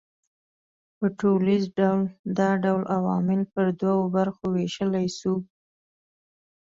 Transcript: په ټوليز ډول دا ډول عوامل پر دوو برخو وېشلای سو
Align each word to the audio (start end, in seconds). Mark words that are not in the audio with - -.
په 0.97 1.05
ټوليز 1.19 1.63
ډول 1.77 2.01
دا 2.37 2.49
ډول 2.63 2.83
عوامل 2.97 3.41
پر 3.53 3.65
دوو 3.79 4.05
برخو 4.15 4.43
وېشلای 4.55 5.07
سو 5.19 5.33